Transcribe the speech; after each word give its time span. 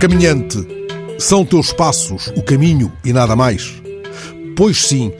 Caminhante, 0.00 0.66
são 1.18 1.44
teus 1.44 1.74
passos 1.74 2.32
o 2.34 2.42
caminho 2.42 2.90
e 3.04 3.12
nada 3.12 3.36
mais? 3.36 3.82
Pois 4.56 4.86
sim, 4.86 5.12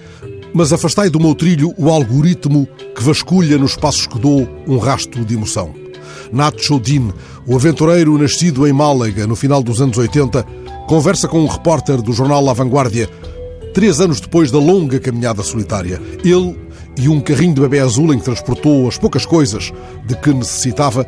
mas 0.55 0.73
afastai 0.73 1.11
do 1.11 1.21
meu 1.21 1.35
trilho 1.35 1.75
o 1.77 1.91
algoritmo 1.91 2.67
que 2.97 3.03
vasculha 3.03 3.59
nos 3.59 3.77
passos 3.77 4.07
que 4.07 4.19
dou 4.19 4.49
um 4.67 4.79
rasto 4.79 5.23
de 5.23 5.35
emoção. 5.35 5.75
Nacho 6.33 6.81
Din, 6.81 7.13
o 7.47 7.55
aventureiro 7.57 8.17
nascido 8.17 8.67
em 8.67 8.73
Málaga 8.73 9.27
no 9.27 9.37
final 9.37 9.63
dos 9.63 9.83
anos 9.83 9.99
80, 9.99 10.43
conversa 10.89 11.29
com 11.29 11.41
um 11.41 11.47
repórter 11.47 12.01
do 12.01 12.15
jornal 12.15 12.43
La 12.43 12.55
Vanguardia, 12.55 13.07
três 13.75 14.01
anos 14.01 14.19
depois 14.19 14.51
da 14.51 14.59
longa 14.59 14.99
caminhada 14.99 15.43
solitária. 15.43 16.01
Ele 16.25 16.59
e 16.99 17.07
um 17.07 17.21
carrinho 17.21 17.55
de 17.55 17.61
bebê 17.61 17.81
azul 17.81 18.15
em 18.15 18.19
que 18.19 18.25
transportou 18.25 18.89
as 18.89 18.97
poucas 18.97 19.27
coisas 19.27 19.73
de 20.07 20.17
que 20.17 20.33
necessitava 20.33 21.07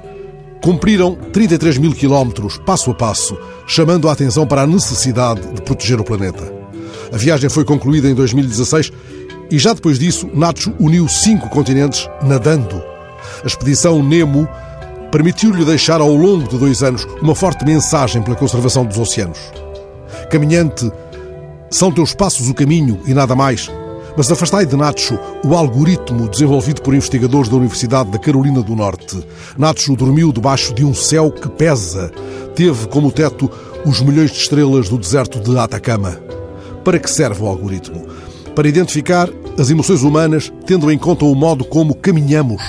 cumpriram 0.63 1.17
33 1.33 1.77
mil 1.77 1.93
quilómetros, 1.93 2.57
passo 2.65 2.93
a 2.93 2.95
passo, 2.95 3.37
chamando 3.67 4.09
a 4.09 4.13
atenção 4.13 4.47
para 4.47 4.63
a 4.63 4.67
necessidade 4.67 5.41
de 5.53 5.61
proteger 5.61 6.01
o 6.01 6.05
planeta. 6.05 6.51
A 7.13 7.17
viagem 7.17 7.51
foi 7.51 7.65
concluída 7.65 8.09
em 8.09 8.15
2016 8.15 8.93
e 9.51 9.59
já 9.59 9.75
depois 9.75 9.99
disso, 9.99 10.31
Nacho 10.33 10.73
uniu 10.79 11.07
cinco 11.09 11.49
continentes 11.51 12.09
nadando. 12.23 12.83
A 13.43 13.47
expedição 13.47 14.03
Nemo 14.03 14.49
permitiu-lhe 15.11 15.65
deixar 15.65 16.01
ao 16.01 16.15
longo 16.15 16.49
de 16.49 16.57
dois 16.57 16.83
anos 16.83 17.07
uma 17.21 17.35
forte 17.35 17.65
mensagem 17.65 18.23
pela 18.23 18.37
conservação 18.37 18.87
dos 18.87 18.99
oceanos. 18.99 19.39
Caminhante, 20.31 20.91
são 21.71 21.93
teus 21.93 22.15
passos 22.15 22.49
o 22.49 22.55
caminho 22.55 23.01
e 23.05 23.13
nada 23.13 23.35
mais. 23.35 23.71
Mas 24.17 24.31
afastai 24.31 24.67
de 24.67 24.77
Nacho 24.77 25.19
o 25.43 25.55
algoritmo 25.55 26.29
desenvolvido 26.29 26.83
por 26.83 26.95
investigadores 26.95 27.49
da 27.49 27.57
Universidade 27.57 28.11
da 28.11 28.19
Carolina 28.19 28.63
do 28.63 28.77
Norte. 28.77 29.25
Nacho 29.57 29.97
dormiu 29.97 30.31
debaixo 30.31 30.75
de 30.75 30.85
um 30.85 30.93
céu 30.93 31.31
que 31.31 31.49
pesa. 31.49 32.13
Teve 32.55 32.87
como 32.89 33.11
teto 33.11 33.51
os 33.87 34.03
milhões 34.03 34.31
de 34.31 34.39
estrelas 34.39 34.89
do 34.89 34.99
deserto 34.99 35.41
de 35.41 35.59
Atacama. 35.59 36.21
Para 36.85 36.99
que 36.99 37.11
serve 37.11 37.43
o 37.43 37.47
algoritmo? 37.47 38.07
Para 38.55 38.69
identificar 38.69 39.31
as 39.59 39.71
emoções 39.71 40.03
humanas, 40.03 40.53
tendo 40.67 40.91
em 40.91 40.99
conta 40.99 41.25
o 41.25 41.35
modo 41.35 41.65
como 41.65 41.95
caminhamos. 41.95 42.63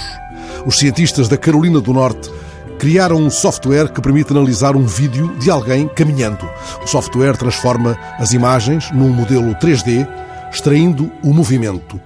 Os 0.66 0.80
cientistas 0.80 1.28
da 1.28 1.36
Carolina 1.36 1.82
do 1.82 1.94
Norte 1.94 2.32
criaram 2.80 3.18
um 3.18 3.30
software 3.30 3.90
que 3.90 4.02
permite 4.02 4.32
analisar 4.32 4.76
um 4.76 4.86
vídeo 4.86 5.36
de 5.40 5.52
alguém 5.52 5.90
caminhando. 5.90 6.50
O 6.84 6.88
software 6.88 7.36
transforma 7.38 7.98
as 8.18 8.32
imagens 8.32 8.90
num 8.92 9.10
modelo 9.10 9.54
3D 9.56 10.08
extraindo 10.54 11.12
o 11.24 11.34
movimento. 11.34 12.00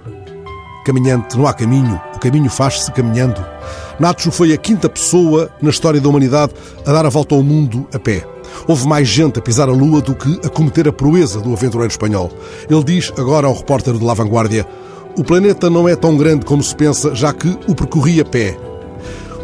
Caminhante, 0.85 1.37
não 1.37 1.45
há 1.45 1.53
caminho, 1.53 2.01
o 2.15 2.19
caminho 2.19 2.49
faz-se 2.49 2.89
caminhando. 2.93 3.45
Nacho 3.99 4.31
foi 4.31 4.53
a 4.53 4.57
quinta 4.57 4.87
pessoa 4.87 5.51
na 5.61 5.69
história 5.69 5.99
da 5.99 6.07
humanidade 6.07 6.53
a 6.85 6.93
dar 6.93 7.05
a 7.05 7.09
volta 7.09 7.35
ao 7.35 7.43
mundo 7.43 7.85
a 7.93 7.99
pé. 7.99 8.25
Houve 8.65 8.87
mais 8.87 9.07
gente 9.09 9.37
a 9.37 9.41
pisar 9.41 9.67
a 9.67 9.73
lua 9.73 10.01
do 10.01 10.15
que 10.15 10.39
a 10.45 10.49
cometer 10.49 10.87
a 10.87 10.93
proeza 10.93 11.41
do 11.41 11.51
aventureiro 11.51 11.91
espanhol. 11.91 12.31
Ele 12.69 12.83
diz 12.83 13.11
agora 13.17 13.47
ao 13.47 13.53
repórter 13.53 13.93
de 13.95 14.03
La 14.03 14.13
Vanguardia: 14.13 14.65
O 15.17 15.25
planeta 15.25 15.69
não 15.69 15.89
é 15.89 15.95
tão 15.95 16.15
grande 16.15 16.45
como 16.45 16.63
se 16.63 16.73
pensa, 16.73 17.13
já 17.13 17.33
que 17.33 17.49
o 17.67 17.75
percorri 17.75 18.21
a 18.21 18.25
pé. 18.25 18.57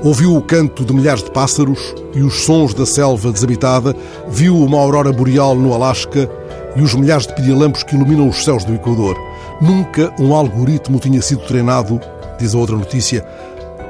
Ouviu 0.02 0.36
o 0.36 0.42
canto 0.42 0.86
de 0.86 0.94
milhares 0.94 1.24
de 1.24 1.31
pássaros 1.31 1.94
e 2.14 2.22
os 2.22 2.44
sons 2.44 2.74
da 2.74 2.86
selva 2.86 3.31
desabitada, 3.31 3.96
viu 4.30 4.58
uma 4.58 4.78
aurora 4.78 5.12
boreal 5.12 5.56
no 5.56 5.74
Alasca 5.74 6.30
e 6.75 6.81
os 6.81 6.93
milhares 6.93 7.27
de 7.27 7.35
pirilampos 7.35 7.83
que 7.83 7.95
iluminam 7.95 8.27
os 8.27 8.43
céus 8.43 8.63
do 8.63 8.73
Equador. 8.73 9.17
Nunca 9.61 10.13
um 10.19 10.33
algoritmo 10.33 10.99
tinha 10.99 11.21
sido 11.21 11.45
treinado, 11.45 11.99
diz 12.39 12.53
a 12.53 12.57
outra 12.57 12.75
notícia, 12.75 13.21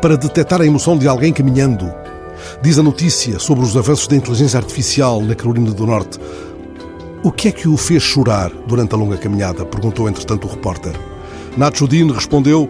para 0.02 0.18
detectar 0.18 0.62
a 0.62 0.66
emoção 0.66 0.98
de 0.98 1.08
alguém 1.08 1.32
caminhando. 1.32 1.92
Diz 2.62 2.78
a 2.78 2.84
notícia 2.84 3.40
sobre 3.40 3.64
os 3.64 3.78
avanços 3.78 4.08
da 4.08 4.16
inteligência 4.16 4.58
artificial 4.58 5.22
na 5.22 5.36
Carolina 5.36 5.72
do 5.72 5.86
Norte. 5.86 6.20
O 7.24 7.32
que 7.32 7.48
é 7.48 7.52
que 7.52 7.70
o 7.70 7.78
fez 7.78 8.04
chorar 8.04 8.52
durante 8.68 8.94
a 8.94 8.98
longa 8.98 9.18
caminhada? 9.18 9.66
perguntou 9.66 10.10
entretanto 10.10 10.46
o 10.46 10.50
repórter. 10.50 10.94
Nacho 11.56 11.88
Dino 11.88 12.14
respondeu: 12.14 12.70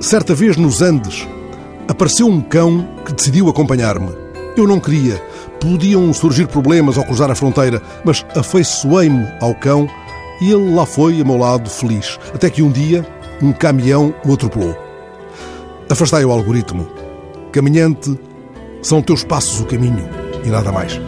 Certa 0.00 0.34
vez 0.34 0.56
nos 0.56 0.80
Andes 0.80 1.26
apareceu 1.86 2.26
um 2.26 2.40
cão 2.40 2.88
que 3.04 3.12
decidiu 3.12 3.48
acompanhar-me. 3.48 4.10
Eu 4.56 4.66
não 4.66 4.80
queria, 4.80 5.22
Podiam 5.68 6.12
surgir 6.12 6.46
problemas 6.46 6.96
ao 6.96 7.04
cruzar 7.04 7.28
a 7.28 7.34
fronteira, 7.34 7.82
mas 8.04 8.24
afeiçoei-me 8.36 9.26
ao 9.40 9.52
cão 9.52 9.88
e 10.40 10.52
ele 10.52 10.72
lá 10.72 10.86
foi 10.86 11.20
a 11.20 11.24
meu 11.24 11.36
lado 11.36 11.68
feliz, 11.68 12.20
até 12.32 12.48
que 12.48 12.62
um 12.62 12.70
dia 12.70 13.04
um 13.42 13.52
caminhão 13.52 14.14
o 14.24 14.32
atropelou. 14.32 14.76
Afastai 15.90 16.24
o 16.24 16.30
algoritmo. 16.30 16.88
Caminhante, 17.50 18.16
são 18.80 19.02
teus 19.02 19.24
passos 19.24 19.60
o 19.60 19.64
caminho 19.64 20.08
e 20.44 20.48
nada 20.50 20.70
mais. 20.70 21.00